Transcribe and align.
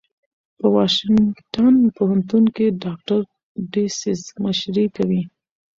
په 0.57 0.65
واشنګټن 0.75 1.75
پوهنتون 1.97 2.43
کې 2.55 2.65
ډاکټر 2.83 3.19
ډسیس 3.71 4.21
مشري 4.43 4.85
کوي. 4.95 5.21